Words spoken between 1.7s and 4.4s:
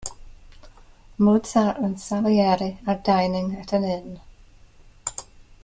and Salieri are dining at an inn.